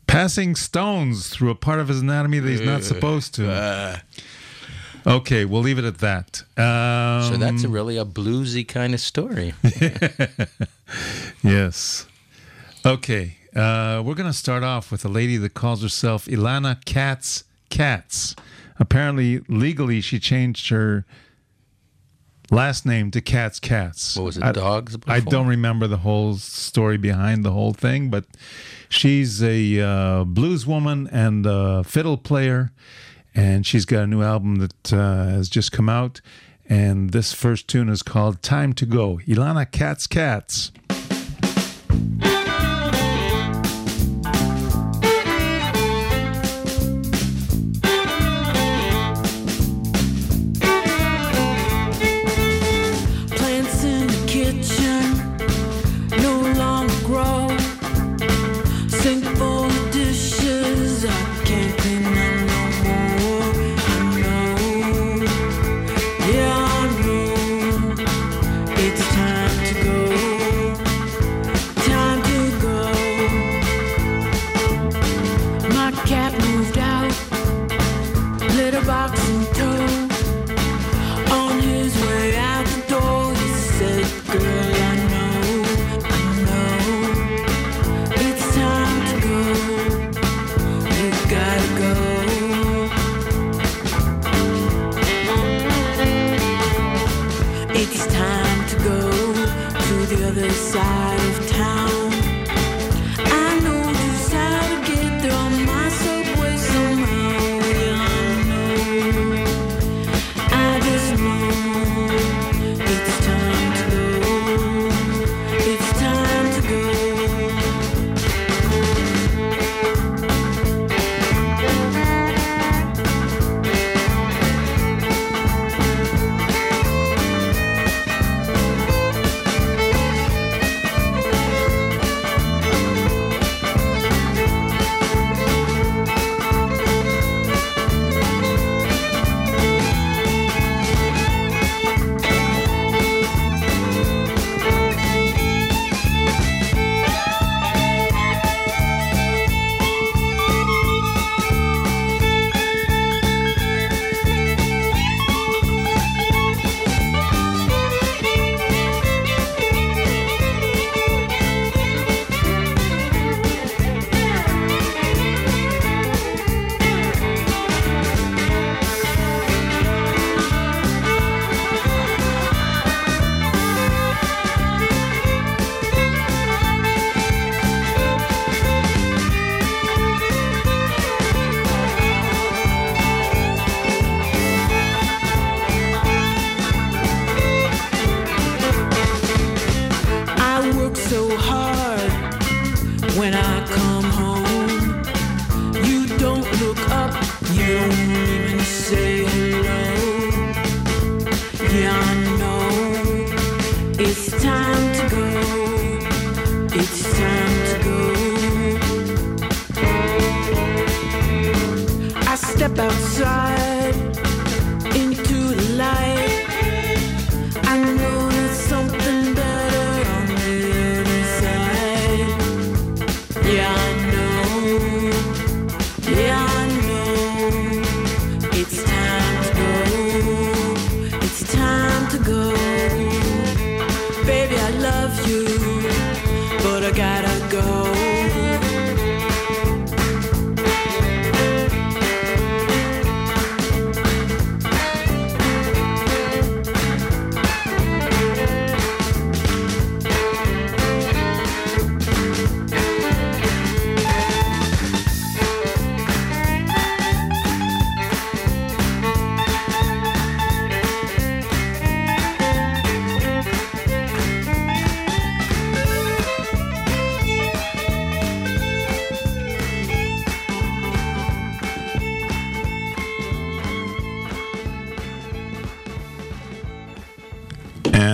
[0.08, 3.52] passing stones through a part of his anatomy that he's not supposed to.
[3.52, 3.98] uh,
[5.08, 6.42] Okay, we'll leave it at that.
[6.58, 9.54] Um, so that's a really a bluesy kind of story.
[11.44, 12.08] yes.
[12.86, 17.44] Okay, uh, we're going to start off with a lady that calls herself Ilana Katz
[17.70, 18.36] Katz.
[18.80, 21.06] Apparently, legally, she changed her
[22.52, 24.16] last name to Cat's Katz.
[24.16, 24.98] What was it, I- dogs?
[25.08, 28.26] I don't remember the whole story behind the whole thing, but
[28.90, 32.72] she's a uh, blues woman and a fiddle player,
[33.34, 36.22] and she's got a new album that uh, has just come out.
[36.68, 40.72] And this first tune is called "Time to Go." Ilana Katz Katz.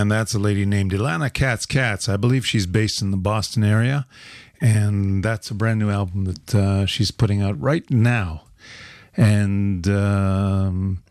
[0.00, 2.08] That's a lady named Ilana Katz Katz.
[2.08, 4.06] I believe she's based in the Boston area,
[4.60, 8.42] and that's a brand new album that uh, she's putting out right now.
[9.16, 11.02] And um,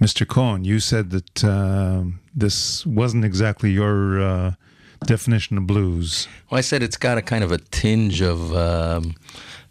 [0.00, 0.26] Mr.
[0.26, 2.04] Cohen, you said that uh,
[2.34, 4.52] this wasn't exactly your uh,
[5.06, 6.28] definition of blues.
[6.50, 9.14] Well, I said it's got a kind of a tinge of, um,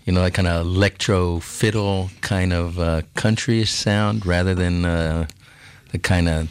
[0.06, 5.28] you know, that kind of electro fiddle kind of uh, countryish sound rather than uh,
[5.92, 6.50] the kind of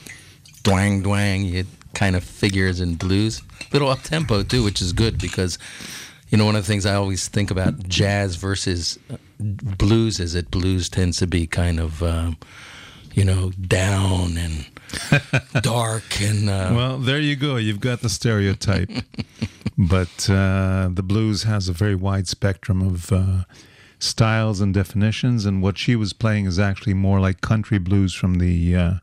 [0.66, 1.64] dwang dwang you
[1.94, 3.40] kind of figures in blues.
[3.72, 5.58] Little up tempo too, which is good because,
[6.28, 10.32] you know, one of the things I always think about jazz versus uh, blues is
[10.34, 12.36] that blues tends to be kind of, um,
[13.14, 14.66] you know, down and
[15.62, 16.50] dark and.
[16.50, 17.56] Uh, Well, there you go.
[17.56, 18.90] You've got the stereotype.
[19.78, 23.44] but uh, the blues has a very wide spectrum of uh,
[23.98, 25.46] styles and definitions.
[25.46, 28.94] And what she was playing is actually more like country blues from the uh,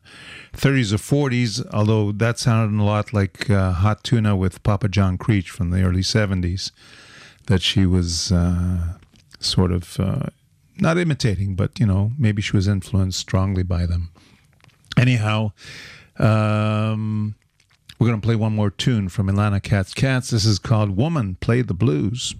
[0.52, 5.18] 30s or 40s, although that sounded a lot like uh, Hot Tuna with Papa John
[5.18, 6.70] Creach from the early 70s,
[7.46, 8.94] that she was uh,
[9.40, 10.26] sort of uh,
[10.78, 14.10] not imitating, but, you know, maybe she was influenced strongly by them.
[14.96, 15.52] Anyhow,
[16.18, 17.34] um,
[17.98, 20.30] we're going to play one more tune from Ilana Katz Katz.
[20.30, 22.34] This is called Woman Play the Blues.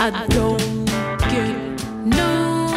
[0.00, 0.84] I don't
[1.28, 1.58] get
[2.04, 2.72] no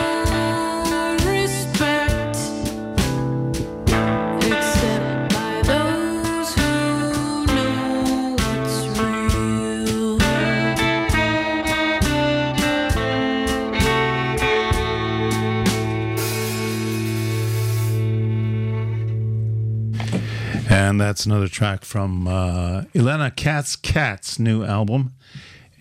[1.23, 2.35] respect
[4.43, 10.17] except by those who know what's real.
[20.71, 25.13] And that's another track from uh, Ilana Katz Katz's new album.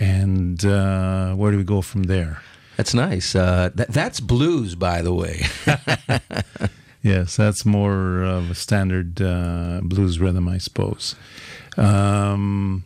[0.01, 2.43] And uh, where do we go from there?
[2.77, 3.37] That's nice.
[3.37, 5.45] Uh, that, that's blues, by the way.
[7.03, 11.15] Yes, that's more of a standard uh, blues rhythm, I suppose.
[11.79, 12.85] Um,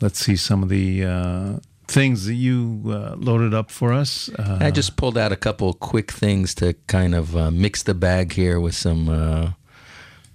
[0.00, 1.52] let's see some of the uh,
[1.86, 4.30] things that you uh, loaded up for us.
[4.30, 7.94] Uh, I just pulled out a couple quick things to kind of uh, mix the
[7.94, 9.52] bag here with some uh,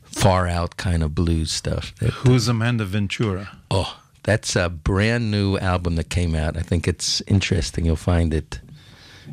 [0.04, 1.96] far out kind of blues stuff.
[1.96, 3.58] That, who's Amanda Ventura?
[3.72, 6.58] oh, that's a brand new album that came out.
[6.58, 7.86] I think it's interesting.
[7.86, 8.60] You'll find it.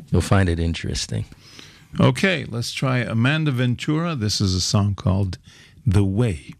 [0.09, 1.25] You'll find it interesting.
[1.99, 4.15] Okay, let's try Amanda Ventura.
[4.15, 5.37] This is a song called
[5.85, 6.53] The Way.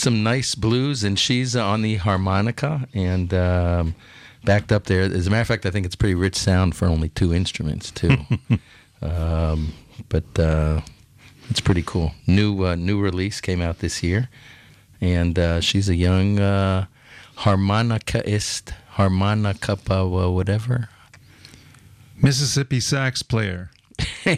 [0.00, 3.94] Some nice blues, and she's uh, on the harmonica and um,
[4.44, 5.02] backed up there.
[5.02, 7.90] As a matter of fact, I think it's pretty rich sound for only two instruments
[7.90, 8.16] too.
[9.02, 9.74] um,
[10.08, 10.80] but uh,
[11.48, 12.12] it's pretty cool.
[12.26, 14.28] New uh, new release came out this year,
[15.00, 16.86] and uh, she's a young uh,
[17.38, 20.88] harmonicaist, harmonica uh, whatever.
[22.22, 23.70] Mississippi sax player.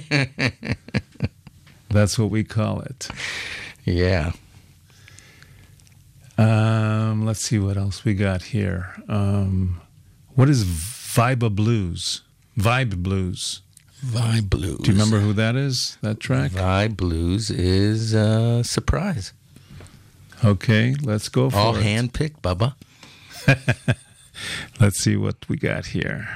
[1.90, 3.09] That's what we call it.
[3.85, 4.33] Yeah.
[6.43, 8.95] Um, let's see what else we got here.
[9.09, 9.81] Um,
[10.35, 12.23] what is Vibe Blues?
[12.59, 13.63] Vibe Blues.
[14.05, 14.79] Vibe Blues.
[14.79, 15.97] Do you remember who that is?
[16.03, 16.53] That track?
[16.53, 19.33] Vibe Blues is uh, surprise.
[20.45, 21.61] Okay, let's go for it.
[21.61, 21.85] All it.
[21.85, 22.75] handpicked, Bubba.
[24.81, 26.29] Let's see what we got here.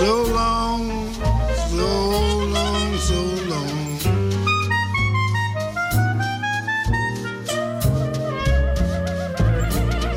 [0.00, 1.12] So long,
[1.68, 1.90] so
[2.56, 3.20] long, so
[3.52, 3.98] long.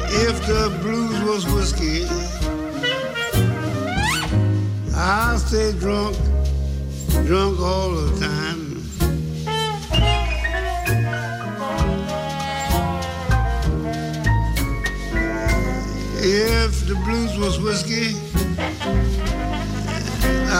[0.07, 2.05] If the blues was whiskey,
[4.95, 6.15] I'll stay drunk,
[7.27, 8.79] drunk all the time.
[16.23, 18.22] If the blues was whiskey,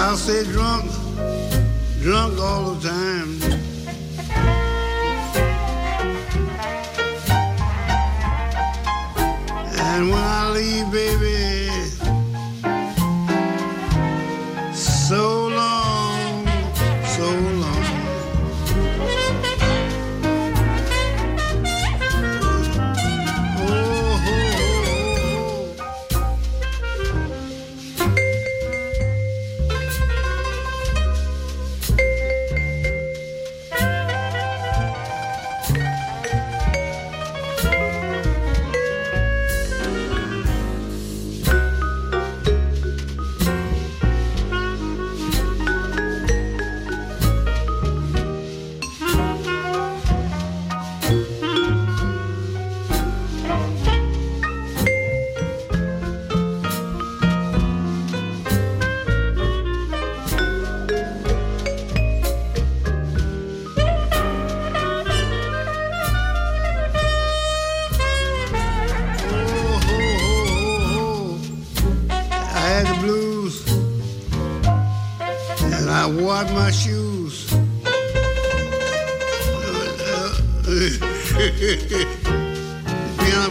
[0.05, 0.83] I'll stay drunk,
[2.01, 3.41] drunk all the time.
[9.79, 11.32] And when I leave, baby,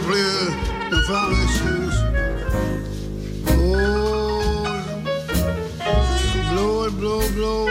[0.03, 0.49] Player
[0.91, 1.95] and found his shoes.
[3.47, 4.83] Oh,
[6.51, 7.65] blow blow, blow,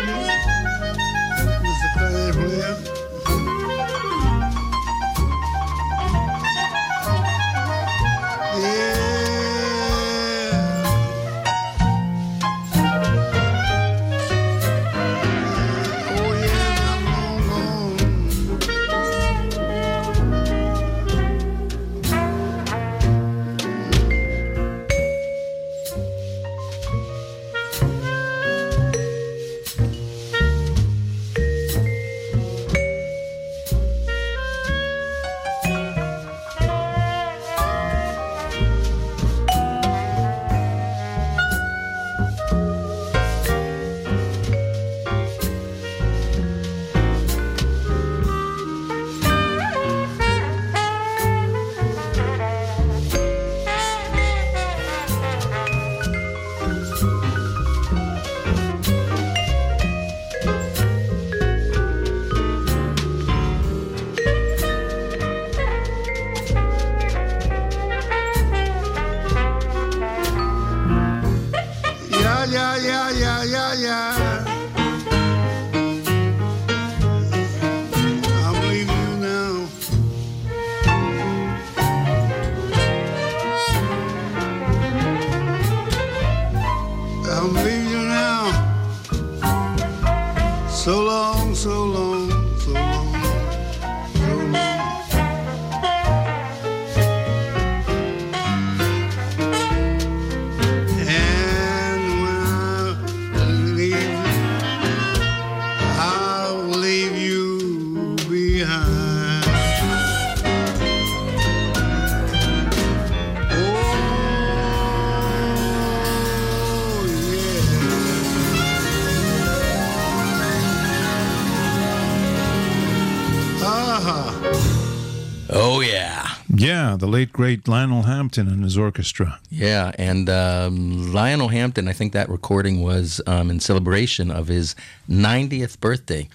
[127.23, 129.39] late great Lionel Hampton and his orchestra.
[129.49, 134.75] Yeah, and um, Lionel Hampton, I think that recording was um, in celebration of his
[135.09, 136.29] 90th birthday.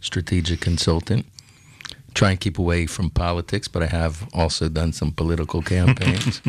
[0.00, 1.26] strategic consultant.
[2.14, 6.40] Try and keep away from politics, but I have also done some political campaigns.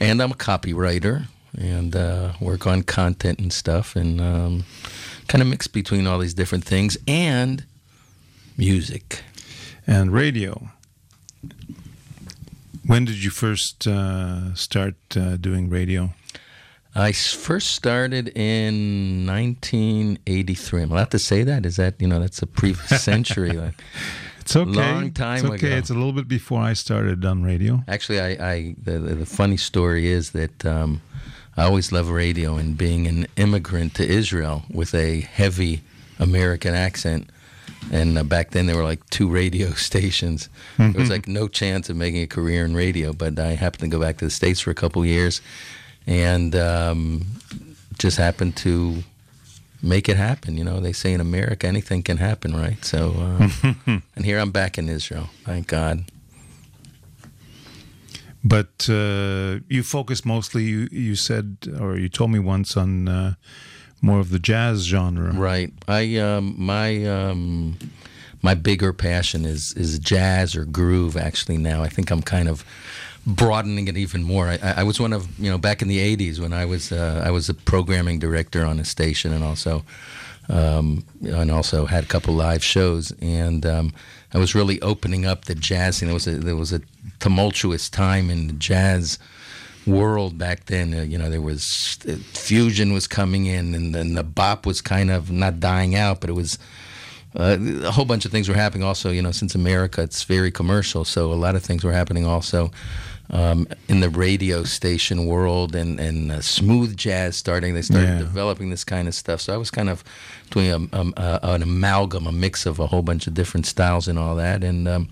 [0.00, 1.26] and I'm a copywriter
[1.58, 4.64] and uh, work on content and stuff, and um,
[5.26, 7.64] kind of mix between all these different things and
[8.56, 9.22] music.
[9.86, 10.68] And radio.
[12.86, 16.12] When did you first uh, start uh, doing radio?
[16.96, 20.82] I first started in 1983.
[20.82, 21.66] I'm allowed to say that?
[21.66, 23.50] Is that you know that's a previous century?
[23.52, 23.74] Like,
[24.40, 24.70] It's okay.
[24.70, 25.66] Long time it's okay.
[25.66, 25.76] ago.
[25.76, 27.82] It's a little bit before I started on radio.
[27.86, 31.02] Actually, I, I the, the funny story is that um,
[31.56, 35.82] I always love radio and being an immigrant to Israel with a heavy
[36.18, 37.28] American accent.
[37.92, 40.48] And uh, back then there were like two radio stations.
[40.78, 43.12] There was like no chance of making a career in radio.
[43.12, 45.42] But I happened to go back to the states for a couple years,
[46.06, 47.26] and um,
[47.98, 49.02] just happened to
[49.82, 50.56] make it happen.
[50.56, 52.84] You know, they say in America anything can happen, right?
[52.84, 53.48] So, uh,
[54.14, 55.28] and here I'm back in Israel.
[55.44, 56.04] Thank God.
[58.44, 63.34] But uh, you focus mostly, you, you said, or you told me once, on uh,
[64.00, 65.32] more of the jazz genre.
[65.32, 65.72] Right.
[65.88, 67.76] I um, my um,
[68.42, 71.16] my bigger passion is is jazz or groove.
[71.16, 72.64] Actually, now I think I'm kind of
[73.26, 74.48] broadening it even more.
[74.48, 77.22] I, I was one of you know back in the '80s when I was uh,
[77.24, 79.84] I was a programming director on a station and also
[80.48, 83.92] um, and also had a couple live shows and um,
[84.32, 86.08] I was really opening up the jazz scene.
[86.08, 86.80] There was a there was a
[87.20, 89.18] tumultuous time in the jazz
[89.86, 90.92] world back then.
[90.94, 94.80] Uh, you know, there was uh, fusion was coming in, and then the bop was
[94.80, 96.58] kind of not dying out, but it was.
[97.34, 98.82] Uh, a whole bunch of things were happening.
[98.82, 102.24] Also, you know, since America, it's very commercial, so a lot of things were happening.
[102.24, 102.70] Also,
[103.30, 107.74] um, in the radio station world and and uh, smooth jazz starting.
[107.74, 108.18] They started Yeah.
[108.18, 109.40] developing this kind of stuff.
[109.40, 110.02] So I was kind of
[110.50, 114.08] doing a, um, a, an amalgam, a mix of a whole bunch of different styles
[114.08, 114.86] and all that, and.
[114.88, 115.08] Um,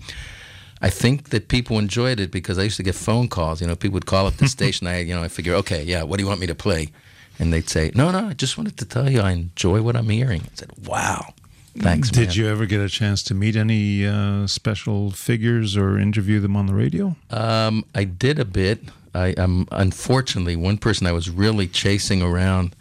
[0.81, 3.61] I think that people enjoyed it because I used to get phone calls.
[3.61, 4.85] You know, people would call up the station.
[4.87, 6.89] I, you know, I figure, okay, yeah, what do you want me to play?
[7.39, 10.09] And they'd say, no, no, I just wanted to tell you I enjoy what I'm
[10.09, 10.41] hearing.
[10.41, 11.33] I said, wow,
[11.77, 12.37] thanks, Did man.
[12.37, 16.65] you ever get a chance to meet any uh, special figures or interview them on
[16.67, 17.15] the radio?
[17.29, 18.79] Um, I did a bit.
[19.13, 22.75] I um, unfortunately one person I was really chasing around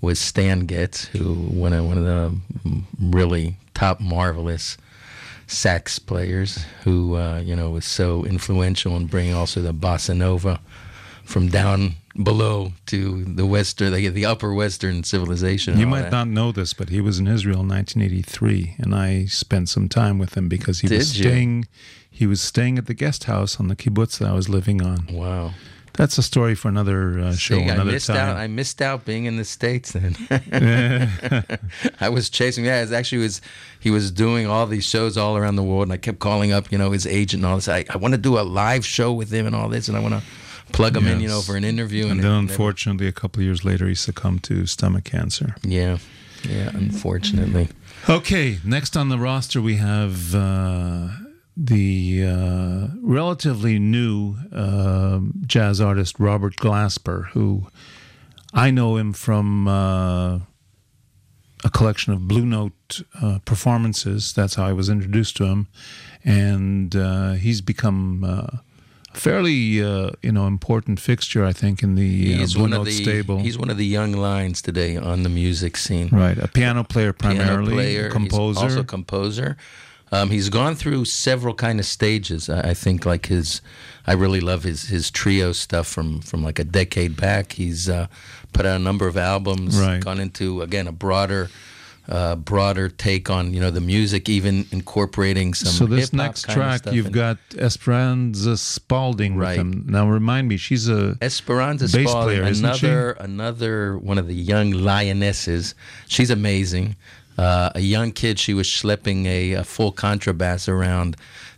[0.00, 4.76] was Stan Getz, who one of one of the mm, really top marvelous
[5.46, 10.60] sax players, who uh, you know was so influential in bringing also the bossa nova
[11.24, 15.78] from down below to the western, the, the upper western civilization.
[15.78, 16.12] You might that.
[16.12, 20.18] not know this, but he was in Israel in 1983, and I spent some time
[20.18, 21.30] with him because he was Did you?
[21.30, 21.68] staying.
[22.10, 25.06] He was staying at the guest house on the kibbutz that I was living on.
[25.12, 25.52] Wow.
[25.92, 28.16] That's a story for another uh, show, See, I another missed time.
[28.16, 28.36] out.
[28.36, 29.92] I missed out being in the states.
[29.92, 30.14] Then
[32.00, 32.66] I was chasing.
[32.66, 33.40] Yeah, it actually was.
[33.80, 36.70] He was doing all these shows all around the world, and I kept calling up,
[36.70, 37.68] you know, his agent and all this.
[37.68, 40.00] I, I want to do a live show with him and all this, and I
[40.00, 40.22] want to
[40.76, 42.06] plug him in, you know, for an interview.
[42.08, 45.56] and it then, unfortunately, a couple of years later, he succumbed to stomach cancer.
[45.62, 45.98] yeah,
[46.48, 46.70] yeah.
[46.74, 47.68] Unfortunately,
[48.08, 51.08] Okay, next on the roster we have uh,
[51.56, 57.66] the uh, relatively new uh, jazz artist Robert Glasper, who
[58.54, 60.38] I know him from uh,
[61.64, 64.32] a collection of Blue Note uh, performances.
[64.34, 65.66] That's how I was introduced to him,
[66.24, 68.22] and uh, he's become.
[68.24, 68.58] Uh,
[69.16, 72.84] Fairly, uh, you know, important fixture, I think, in the uh, Blue one Note of
[72.86, 73.38] the stable.
[73.38, 76.08] he's one of the young lions today on the music scene.
[76.12, 78.60] right, a piano player piano primarily, player, composer.
[78.60, 79.56] He's also composer.
[80.12, 82.48] Um, he's gone through several kind of stages.
[82.48, 83.60] I, I think like his,
[84.06, 87.52] I really love his his trio stuff from from like a decade back.
[87.52, 88.06] He's uh,
[88.52, 89.98] put out a number of albums, Right.
[90.00, 91.48] gone into again a broader.
[92.08, 95.72] Uh, broader take on you know the music, even incorporating some.
[95.72, 99.58] So this next kind track, you've got Esperanza Spalding with Right.
[99.58, 99.84] him.
[99.88, 104.70] Now remind me, she's a Esperanza bass Spalding, player, another another one of the young
[104.70, 105.74] lionesses.
[106.06, 106.94] She's amazing.
[107.38, 111.16] Uh, a young kid, she was schlepping a, a full contrabass around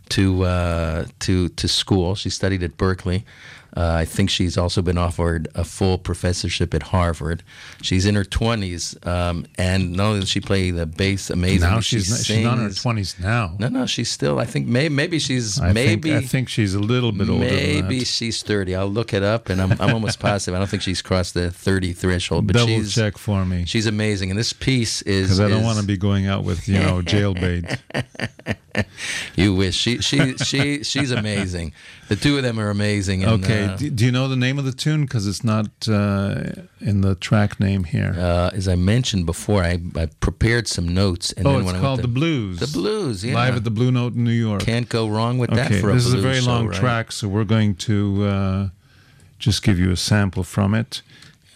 [0.09, 2.15] to uh, to to school.
[2.15, 3.23] She studied at Berklee.
[3.79, 7.43] Uh, I think she's also been offered a full professorship at Harvard.
[7.81, 11.79] She's in her 20s, um, and not only does she play the bass amazingly, now
[11.79, 13.55] she she's not, she's not in her twenties now.
[13.57, 14.37] No, no, she's still.
[14.37, 17.45] I think maybe maybe she's I maybe think I think she's a little bit older.
[17.45, 18.75] maybe she's 30.
[18.75, 20.55] I'll look it up, and I'm I'm almost positive.
[20.55, 23.85] I don't think she's crossed the 30 threshold, but double she's check for me she's
[23.85, 24.29] amazing.
[24.29, 27.01] And this piece is because I don't want to be going out with you know
[27.01, 27.79] jailbait.
[29.35, 31.73] You wish she she she she's amazing.
[32.09, 33.23] The two of them are amazing.
[33.23, 35.01] And, Okay, uh, do, do you know the name of the tune?
[35.03, 36.43] Because it's not uh,
[36.81, 38.15] in the track name here.
[38.17, 41.75] uh, as I mentioned before, I, I prepared some notes, and oh, then it's when
[41.75, 42.59] I called the to, Blues.
[42.59, 43.35] The Blues, yeah.
[43.35, 44.61] Live at the Blue Note in New York.
[44.63, 46.79] Can't go wrong with that okay, for a this is a very show, long right?
[46.79, 48.69] track, so we're going to uh,
[49.37, 51.01] just give you a sample from it.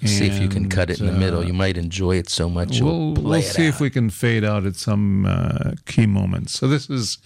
[0.06, 1.40] See if you can cut it in the middle.
[1.40, 2.82] uh, You might enjoy it so much.
[2.82, 6.52] We'll, we'll see if we can fade out at some uh, key moments.
[6.60, 7.20] So this is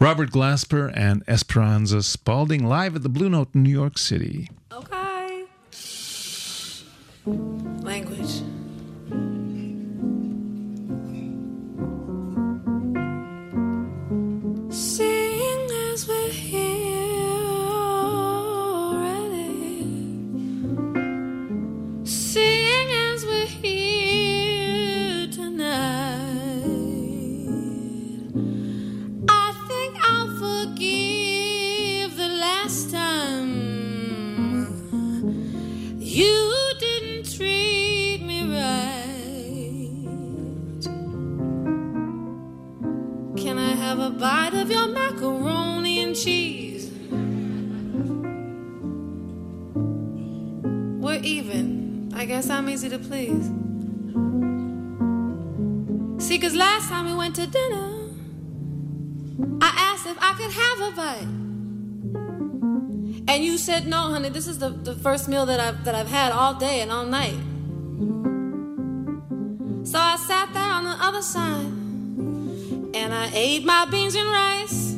[0.00, 4.48] Robert Glasper and Esperanza Spalding live at the Blue Note in New York City.
[4.72, 5.44] Okay.
[7.26, 8.42] Language.
[43.36, 46.90] Can I have a bite of your macaroni and cheese?
[51.00, 52.10] We're even.
[52.14, 53.44] I guess I'm easy to please.
[56.26, 58.08] See, cause last time we went to dinner,
[59.60, 61.38] I asked if I could have a bite.
[63.28, 64.30] And you said no, honey.
[64.30, 67.04] This is the, the first meal that I've that I've had all day and all
[67.04, 67.38] night.
[69.86, 71.77] So I sat there on the other side
[72.94, 74.92] and I ate my beans and rice.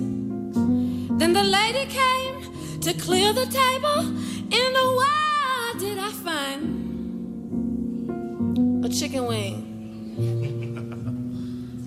[1.18, 3.98] Then the lady came to clear the table.
[3.98, 6.64] And oh, what did I find?
[8.85, 9.66] A chicken wing.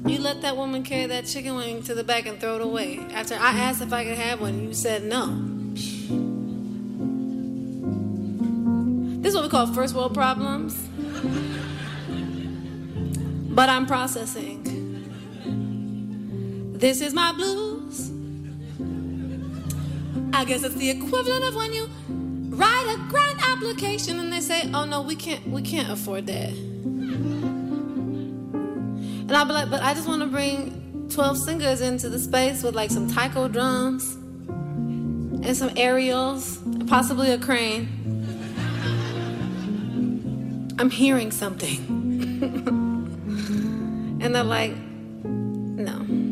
[0.05, 2.99] You let that woman carry that chicken wing to the back and throw it away.
[3.13, 5.27] After I asked if I could have one, you said no.
[9.21, 10.75] This is what we call first world problems.
[13.49, 14.72] But I'm processing.
[16.83, 18.11] This is my blues.
[20.33, 21.87] I guess it's the equivalent of when you
[22.49, 26.49] write a grant application and they say, "Oh no, we can't, we can't afford that."
[26.49, 28.11] And
[29.31, 32.75] I'll be like, "But I just want to bring 12 singers into the space with
[32.75, 34.15] like some taiko drums
[34.45, 37.87] and some aerials, and possibly a crane."
[40.77, 41.77] I'm hearing something.
[44.21, 44.75] and they're like,
[45.23, 46.22] no.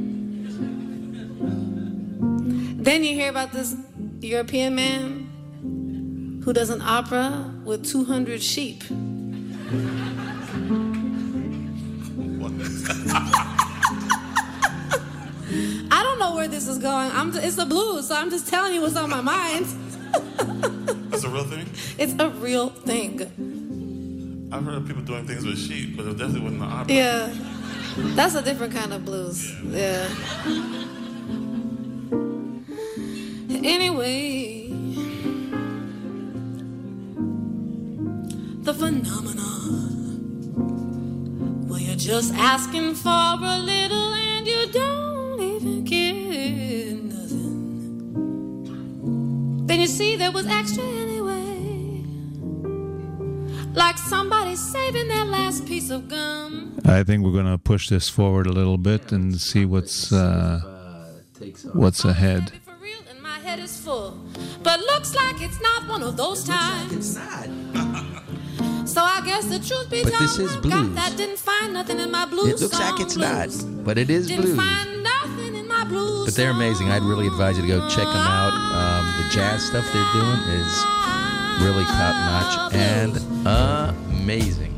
[2.82, 3.76] Then you hear about this
[4.22, 8.84] European man who does an opera with 200 sheep.
[15.92, 17.12] I don't know where this is going.
[17.12, 19.68] I'm it's the blues, so I'm just telling you what's on my mind.
[21.14, 21.70] It's a real thing.
[22.00, 24.50] It's a real thing.
[24.52, 26.94] I've heard of people doing things with sheep, but it definitely wasn't the opera.
[26.96, 27.34] Yeah.
[28.16, 29.54] That's a different kind of blues.
[29.66, 30.08] Yeah.
[33.64, 34.68] Anyway,
[38.64, 39.52] the phenomenon
[41.68, 48.08] Well, you're just asking for a little and you don't even get nothing.
[49.68, 52.04] Then you see there was extra anyway.
[53.74, 56.80] Like somebody saving their last piece of gum.
[56.84, 60.62] I think we're going to push this forward a little bit and see what's uh,
[61.74, 62.52] what's ahead.
[65.12, 67.20] Looks like it's not one of those times.
[68.84, 70.74] So I guess the truth be But told, this is I blues.
[70.74, 72.60] got that didn't find nothing in my blues.
[72.60, 74.58] It looks like song it's not, but it is Didn't blues.
[74.58, 76.26] find nothing in my blues.
[76.26, 76.90] But they're amazing.
[76.92, 78.52] I'd really advise you to go check them out.
[78.52, 80.74] Um, the jazz stuff they're doing is
[81.64, 83.16] really top notch and
[84.12, 84.71] amazing.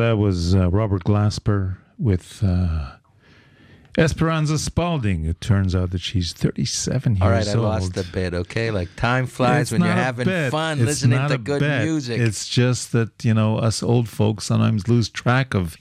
[0.00, 2.92] That was uh, Robert Glasper with uh,
[3.96, 5.24] Esperanza Spalding.
[5.24, 7.22] It turns out that she's 37 years old.
[7.22, 7.62] All right, I old.
[7.64, 8.34] lost the bit.
[8.34, 10.50] Okay, like time flies It's when you're having bet.
[10.50, 11.84] fun It's listening to good bet.
[11.84, 12.20] music.
[12.20, 15.76] It's just that you know us old folks sometimes lose track of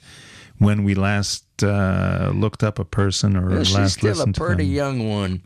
[0.58, 4.66] when we last uh, looked up a person or she's last still a listened pretty
[4.66, 5.42] young one.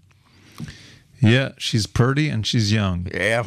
[1.21, 3.07] Yeah, she's pretty and she's young.
[3.13, 3.45] Yeah.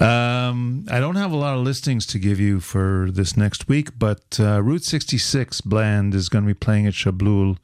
[0.00, 3.96] Um, I don't have a lot of listings to give you for this next week,
[3.96, 7.58] but uh, Route 66 Bland is going to be playing at Shablul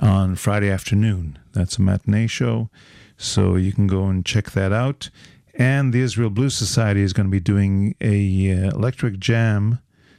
[0.00, 1.38] on Friday afternoon.
[1.52, 2.68] That's a matinee show,
[3.16, 5.08] so you can go and check that out.
[5.54, 9.78] And the Israel Blues Society is going to be doing a uh, electric jam,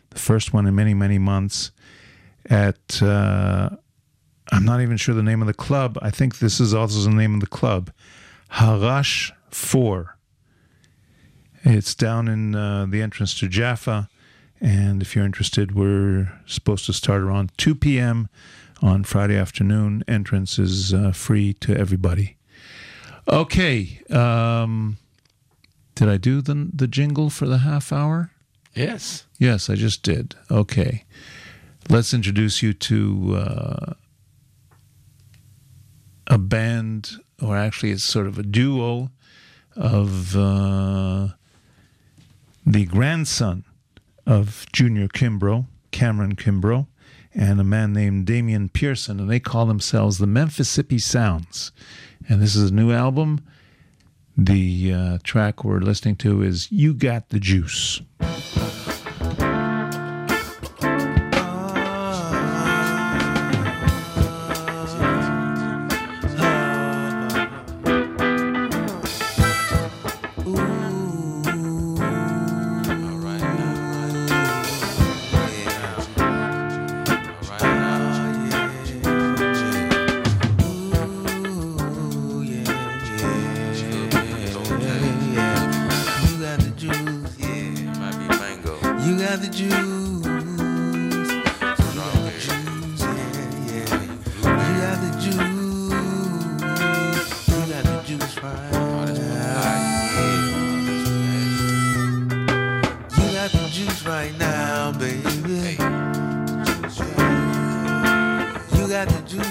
[0.10, 1.71] the first one in many many months,
[2.50, 3.69] at uh,
[4.52, 5.99] I'm not even sure the name of the club.
[6.01, 7.91] I think this is also the name of the club,
[8.53, 10.16] Harash Four.
[11.70, 14.07] It's down in uh, the entrance to Jaffa.
[14.61, 18.30] And if you're interested, we're supposed to start around 2 p.m.
[18.82, 20.01] on Friday afternoon.
[20.07, 22.38] Entrance is uh, free to everybody.
[23.28, 24.01] Okay.
[24.09, 24.95] Um,
[25.95, 28.32] did I do the, the jingle for the half hour?
[28.74, 29.26] Yes.
[29.38, 30.36] Yes, I just did.
[30.49, 31.03] Okay.
[31.89, 33.93] Let's introduce you to uh,
[36.28, 37.11] a band,
[37.41, 39.11] or actually, it's sort of a duo
[39.76, 41.28] of uh,
[42.68, 43.63] the grandson
[44.26, 46.86] of Junior Kimbrough, Cameron Kimbrough,
[47.34, 51.72] and a man named Damian Pearson, and they call themselves the Memphissippi Sounds.
[52.28, 53.39] And this is a new album.
[54.36, 58.01] The uh, track we're listening to is You Got the Juice.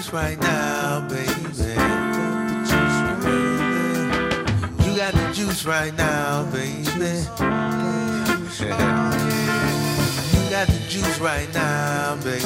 [0.07, 1.31] Juice right now, baby.
[4.83, 6.79] You got the juice right now, baby.
[10.33, 12.45] You got the juice right now, baby.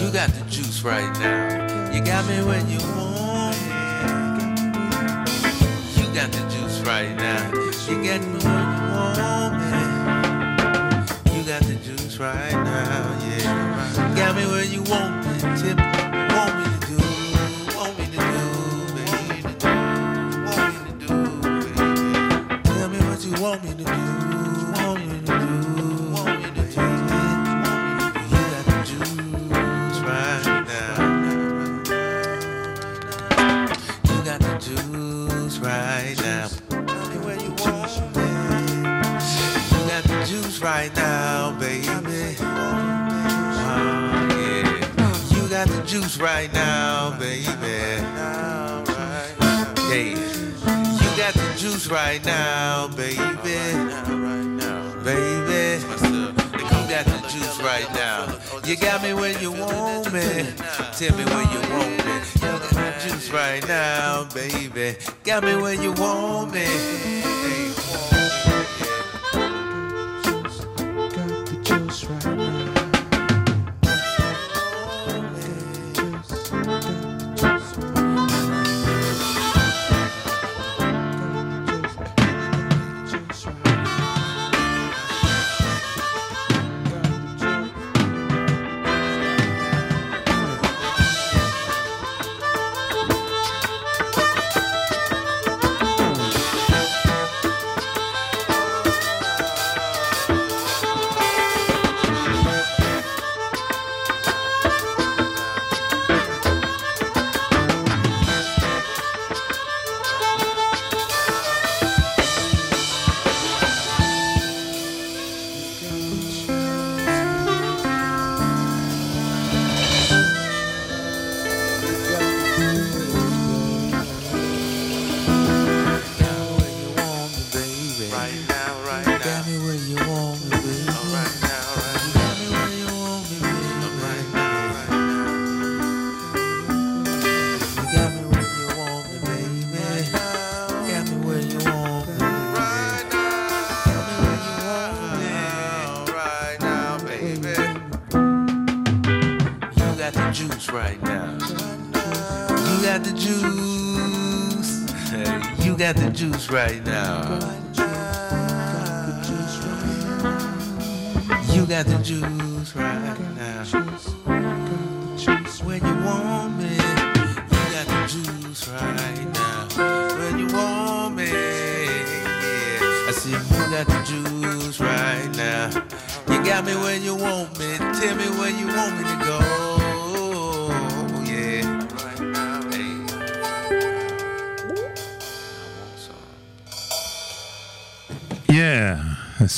[0.00, 1.92] You got the juice right now.
[1.92, 3.68] You got me when you want me.
[6.00, 7.52] You got the juice right now.
[7.86, 9.70] You get me when you want me.
[11.36, 13.09] You got the juice right now, got
[14.40, 15.19] me where you want
[51.90, 53.18] the juice right now, baby.
[55.04, 55.84] Baby.
[56.58, 58.38] You got the juice right now.
[58.64, 60.46] You got me when you want me.
[60.96, 62.12] Tell me when you want me.
[62.34, 64.98] You got the juice right now, baby.
[65.24, 67.69] Got me when you want me.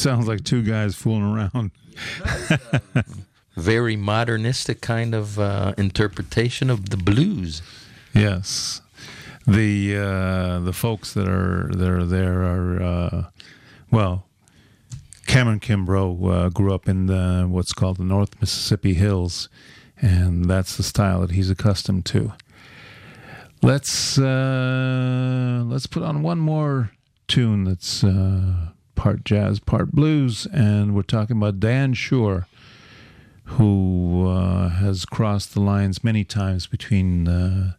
[0.02, 1.70] Sounds like two guys fooling around.
[3.56, 7.62] Very modernistic kind of uh, interpretation of the blues.
[8.14, 8.80] Yes,
[9.46, 13.24] the uh, the folks that are that are there are uh,
[13.90, 14.26] well.
[15.24, 19.48] Cameron Kimbrough uh, grew up in the, what's called the North Mississippi Hills,
[19.96, 22.32] and that's the style that he's accustomed to.
[23.62, 26.90] Let's uh, let's put on one more
[27.28, 32.46] tune that's uh, part jazz, part blues, and we're talking about Diane Schuur,
[33.44, 37.72] who uh, has crossed the lines many times between uh,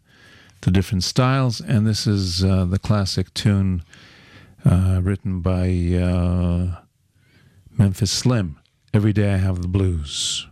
[0.62, 3.82] the different styles, and this is uh, the classic tune
[4.64, 5.68] uh, written by
[6.00, 6.80] uh,
[7.76, 8.56] Memphis Slim.
[8.92, 10.46] Every day I have the blues.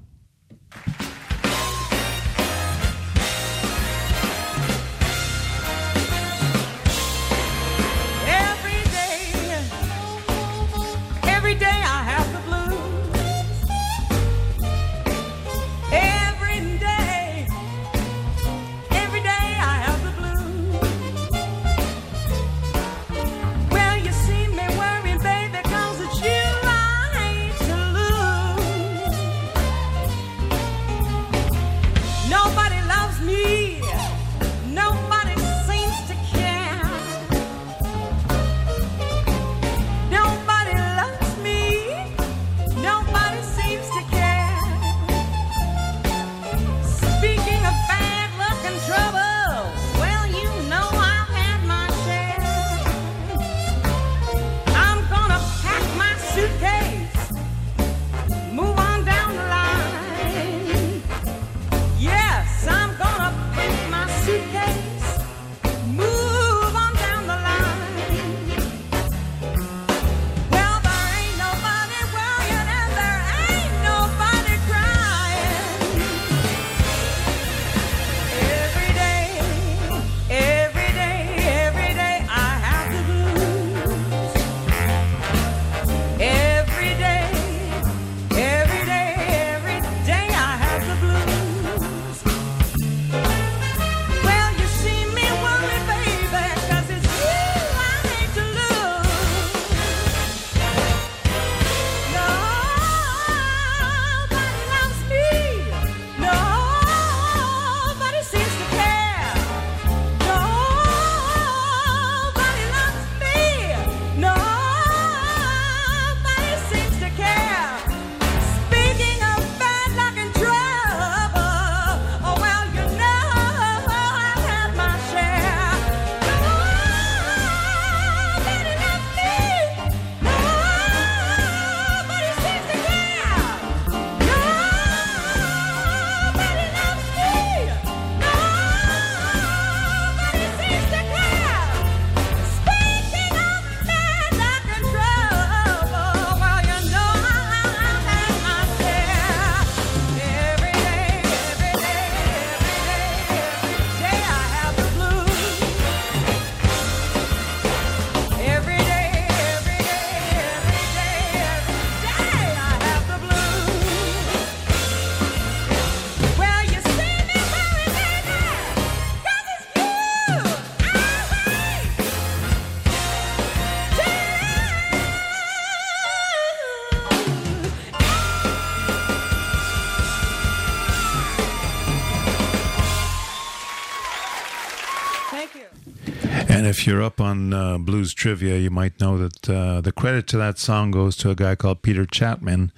[186.63, 190.29] And if you're up on uh, blues trivia, you might know that uh, the credit
[190.29, 192.71] to that song goes to a guy called Peter Chatman,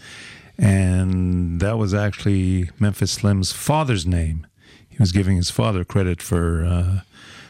[0.56, 4.46] and that was actually Memphis Slim's father's name.
[4.88, 7.00] He was giving his father credit for uh,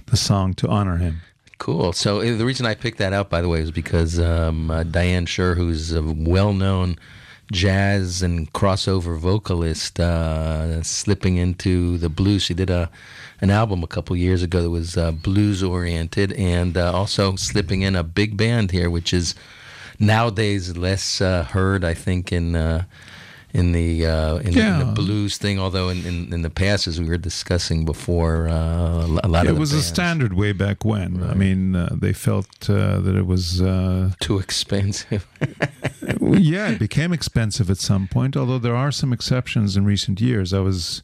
[0.06, 1.20] the song to honor him.
[1.58, 1.92] Cool.
[1.92, 4.82] So uh, the reason I picked that out, by the way, is because um, uh,
[4.82, 6.96] Diane Schuur, who's a well-known
[7.54, 12.42] jazz and crossover vocalist, uh, slipping into the blues.
[12.42, 12.90] She did a
[13.40, 17.82] an album a couple years ago that was uh, blues oriented, and uh, also slipping
[17.82, 19.34] in a big band here, which is
[19.98, 22.84] nowadays less uh, heard, I think, in.
[23.54, 26.88] In the, uh, in, the in the blues thing, although in, in, in the past,
[26.88, 30.50] as we were discussing before, uh, a lot it of the was a standard way
[30.50, 31.22] back when.
[31.22, 33.62] I mean, uh, they felt uh, that it was.
[33.62, 35.26] Uh, too expensive.
[36.20, 40.52] Yeah, it became expensive at some point, although there are some exceptions in recent years.
[40.52, 41.02] I was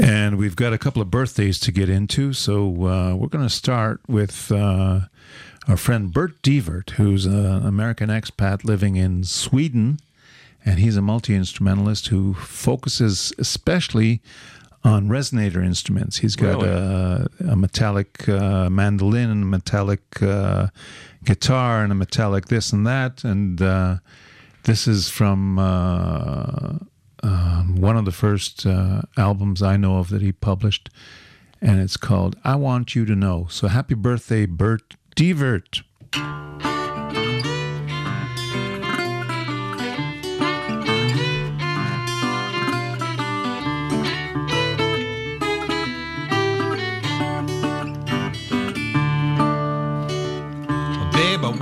[0.00, 3.50] And we've got a couple of birthdays to get into, so uh, we're going to
[3.50, 5.00] start with uh,
[5.66, 9.98] our friend Bert Deivert, who's an American expat living in Sweden,
[10.64, 14.20] and he's a multi instrumentalist who focuses especially
[14.86, 16.18] on resonator instruments.
[16.18, 16.68] He's got Really?
[16.68, 20.68] a, a metallic uh, mandolin and a metallic uh,
[21.24, 23.96] guitar and a metallic this and that, and uh,
[24.64, 25.58] this is from.
[25.58, 26.78] Uh,
[27.22, 30.90] um, one of the first uh, albums I know of that he published,
[31.60, 35.82] and it's called "I Want You to Know." So happy birthday, Bert Deivert!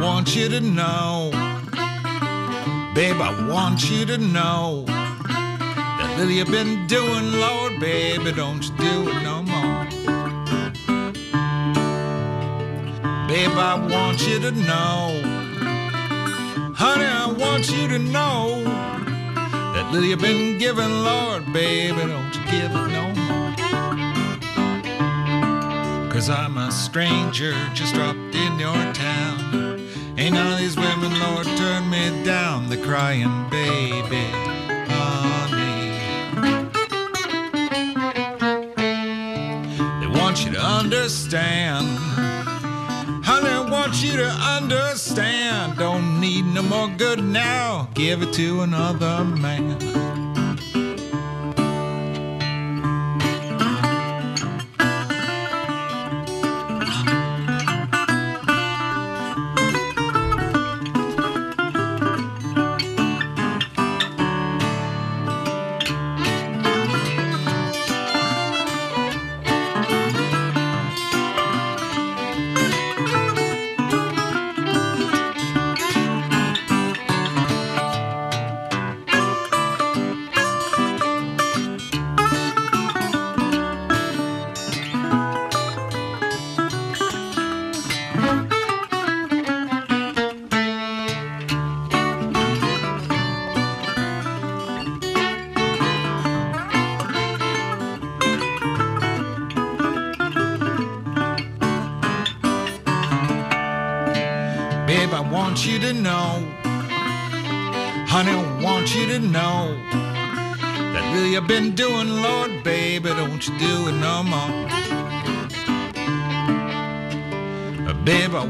[0.04, 1.30] Want you to know.
[2.94, 8.76] Babe, I want you to know that little you've been doing, Lord, baby, don't you
[8.76, 9.84] do it no more.
[13.26, 15.22] Babe, I want you to know.
[16.76, 22.44] Honey, I want you to know that little you've been giving, Lord, baby, don't you
[22.50, 23.54] give it no more.
[26.12, 29.73] Cause I'm a stranger just dropped in your town.
[30.24, 32.70] Ain't none of these women, Lord, turn me down.
[32.70, 34.24] They're crying, baby,
[34.88, 35.98] honey.
[40.00, 41.86] They want you to understand.
[43.22, 45.76] Honey, want you to understand.
[45.76, 47.90] Don't need no more good now.
[47.92, 50.03] Give it to another man.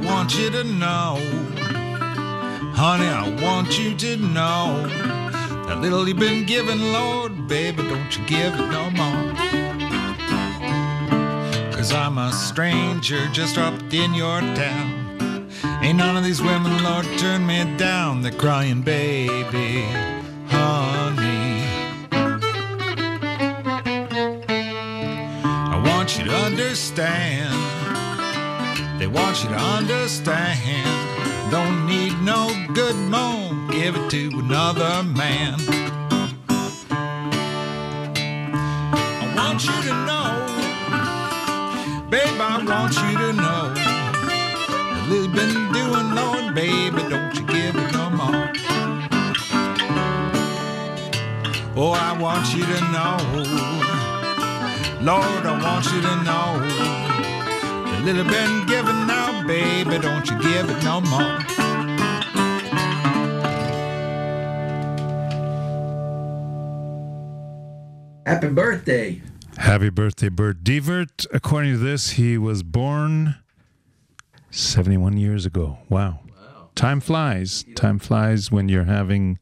[0.05, 1.17] Want you to know.
[2.75, 4.87] Honey, I want you to know
[5.67, 9.35] that little you've been giving, Lord, baby, don't you give it no more.
[11.73, 15.51] Cause I'm a stranger just dropped in your town.
[15.83, 18.23] Ain't none of these women, Lord, turn me down.
[18.23, 19.83] They're crying, baby,
[20.47, 21.65] honey.
[25.73, 27.54] I want you to understand.
[29.15, 31.51] Want you to understand.
[31.51, 33.69] Don't need no good moan.
[33.71, 35.55] Give it to another man.
[38.93, 40.31] I want you to know.
[42.11, 43.73] Babe, I want you to know.
[44.95, 48.53] The little been doing, Lord, baby, don't you give it no more.
[51.77, 53.19] Oh, I want you to know.
[55.01, 57.34] Lord, I want you to know.
[58.05, 61.39] The little been given now, baby, don't you give it no more.
[68.27, 69.23] Happy birthday.
[69.57, 71.27] Happy birthday, Bert Deivert.
[71.33, 73.37] According to this, he was born
[74.51, 75.79] 71 years ago.
[75.89, 76.21] Wow.
[76.75, 77.65] Time flies.
[77.75, 79.39] Time flies when you're having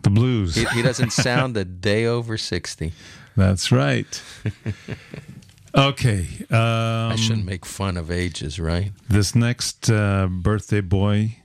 [0.00, 0.54] the blues.
[0.54, 2.92] He, he doesn't sound a day over 60.
[3.36, 4.22] That's right.
[5.76, 6.26] Okay.
[6.50, 8.92] Um, I shouldn't make fun of ages, right?
[9.08, 11.36] This next uh, birthday boy,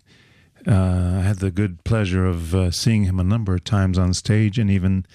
[0.66, 4.14] uh, I had the good pleasure of uh, seeing him a number of times on
[4.14, 5.06] stage and even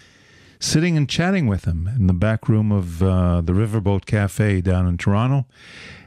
[0.61, 4.87] sitting and chatting with him in the back room of uh, the Riverboat Cafe down
[4.87, 5.47] in Toronto.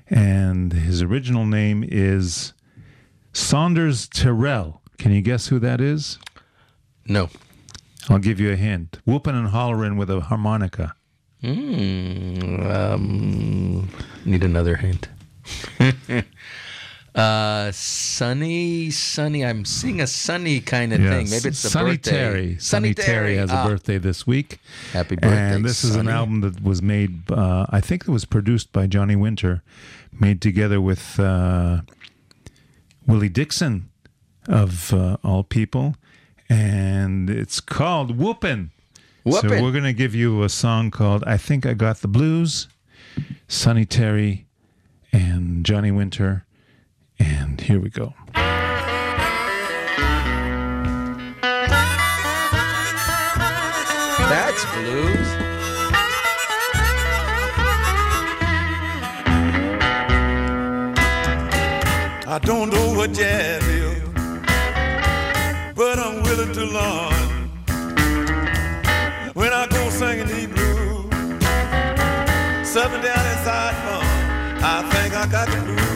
[0.08, 2.54] And his original name is
[3.34, 4.82] Saunders Terrell.
[4.98, 6.20] Can you guess who that is?
[7.06, 7.30] No.
[8.08, 9.00] I'll give you a hint.
[9.06, 10.96] Whooping and hollering with a harmonica.
[11.44, 13.90] Mm, um,
[14.26, 15.08] need another hint.
[17.16, 19.46] uh, sunny, sunny.
[19.46, 21.30] I'm seeing a sunny kind of thing.
[21.30, 22.12] Maybe it's the Sonny birthday.
[22.12, 22.58] Terry.
[22.60, 24.60] Sonny Terry has a Ah, birthday this week.
[24.92, 25.56] Happy birthday!
[25.56, 28.86] And this is an album that was made, uh, I think it was produced by
[28.88, 29.64] Johnny Winter,
[30.20, 31.82] made together with uh,
[33.08, 33.90] Willie Dixon,
[34.48, 35.96] of uh, all people.
[36.50, 38.72] And it's called Whoopin'.
[39.32, 42.68] So we're going to give you a song called I Think I Got the Blues,
[43.48, 44.48] Sonny Terry,
[45.12, 46.46] and Johnny Winter.
[47.20, 48.14] And here we go.
[54.30, 55.28] That's blues.
[62.28, 64.02] I don't know what jazz is,
[65.76, 67.19] but I'm willing to learn.
[70.00, 71.10] Singing blues,
[72.66, 74.00] something down inside me,
[74.64, 75.89] I think I got the blues.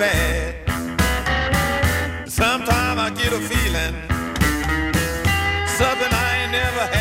[0.00, 0.54] Bad.
[2.26, 3.94] Sometimes I get a feeling
[5.78, 6.99] something I ain't never had.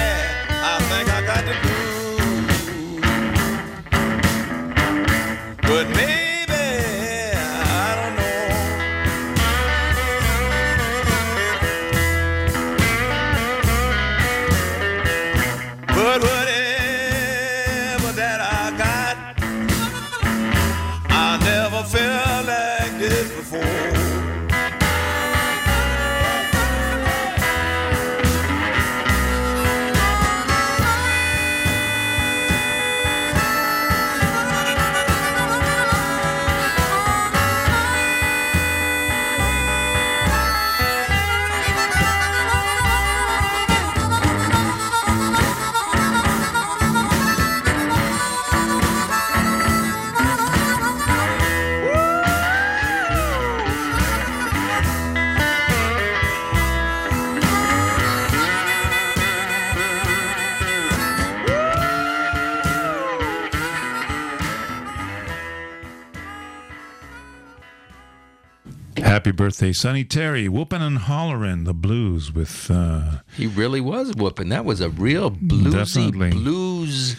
[69.60, 70.48] Birthday, Sonny Terry.
[70.48, 72.72] whooping and hollering the blues with.
[72.72, 74.48] Uh, He really was whooping.
[74.50, 76.30] That was a real bluesy Definitely.
[76.32, 77.18] blues.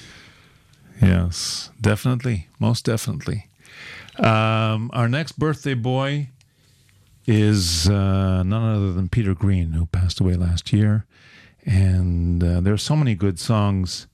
[1.02, 2.48] yes, definitely.
[2.58, 3.46] Most definitely.
[4.18, 6.30] Um, our next birthday boy
[7.26, 11.04] is uh, none other than Peter Green, who passed away last year.
[11.66, 14.06] And uh, there are so many good songs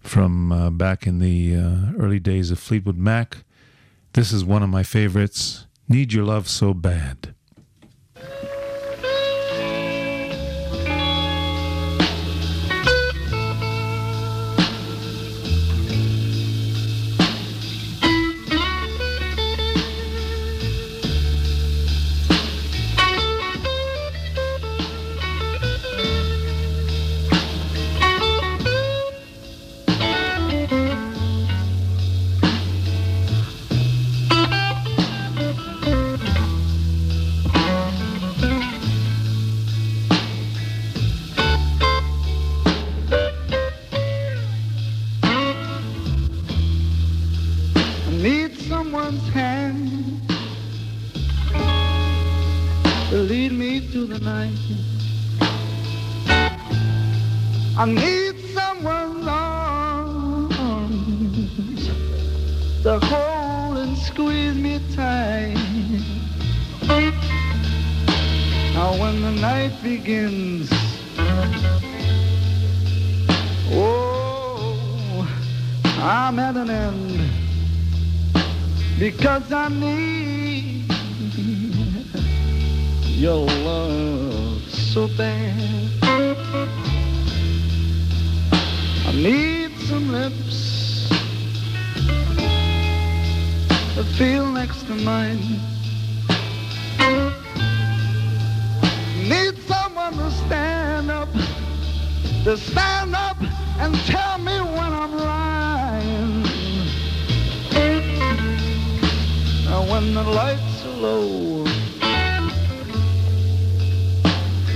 [0.00, 3.44] from uh, back in the uh, early days of Fleetwood Mac.
[4.14, 7.34] This is one of my favorites Need Your Love So Bad.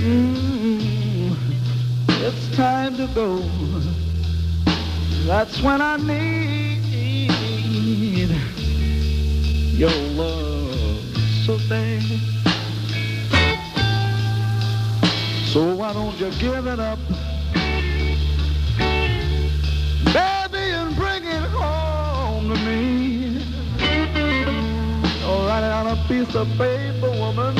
[0.03, 1.35] Mm,
[2.09, 3.41] it's time to go.
[5.25, 6.43] That's when I need
[9.77, 10.99] your love
[11.45, 12.01] so bad.
[15.47, 16.99] So why don't you give it up,
[20.05, 23.02] baby, and bring it home to me?
[26.07, 27.55] Piece of paper, woman,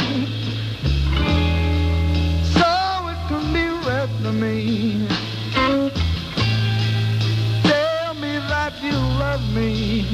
[2.57, 2.69] so
[3.11, 5.07] it can be read to me.
[7.63, 10.07] Tell me that you love me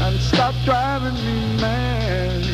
[0.00, 2.44] and stop driving me mad.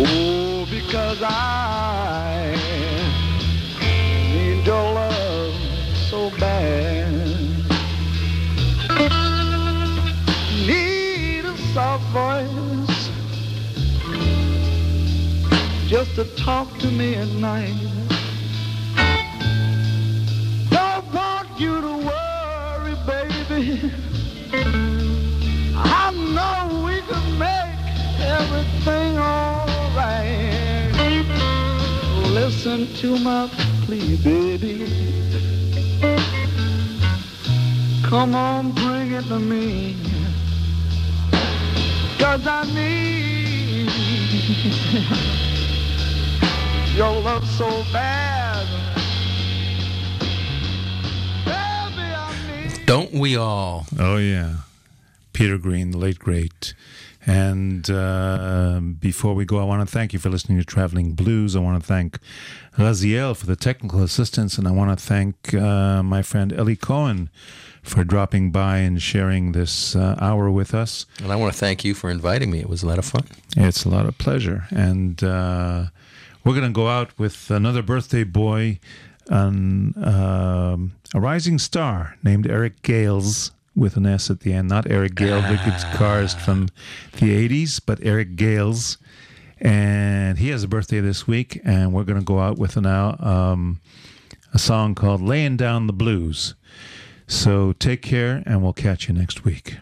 [0.00, 1.87] Oh, because I
[15.88, 17.72] just to talk to me at night.
[20.68, 23.90] Don't want you to worry, baby.
[25.74, 27.80] I know we can make
[28.20, 30.92] everything alright.
[32.34, 33.48] Listen to my
[33.86, 34.84] plea, baby.
[38.02, 39.96] Come on, bring it to me.
[42.18, 42.98] Cause I need
[46.98, 48.66] your love so bad.
[51.44, 53.86] Baby, Don't we all?
[54.00, 54.56] Oh yeah,
[55.32, 56.74] Peter Green, the late great.
[57.24, 61.54] And uh, before we go, I want to thank you for listening to Traveling Blues.
[61.54, 62.18] I want to thank
[62.76, 67.30] Raziel for the technical assistance, and I want to thank uh, my friend Elie Cohen
[67.84, 71.06] for dropping by and sharing this uh, hour with us.
[71.22, 72.58] And I want to thank you for inviting me.
[72.58, 73.22] It was a lot of fun.
[73.56, 74.64] It's a lot of pleasure.
[74.70, 75.86] And uh,
[76.44, 78.78] we're going to go out with another birthday boy,
[79.28, 84.68] an, um, a rising star named Eric Gales with an S at the end.
[84.68, 86.68] Not Eric Gale, the guitarist from
[87.18, 88.98] the 80s, but Eric Gales.
[89.60, 92.86] And he has a birthday this week, and we're going to go out with an,
[92.86, 93.80] um,
[94.54, 96.54] a song called Laying Down the Blues.
[97.26, 99.76] So take care, and we'll catch you next week.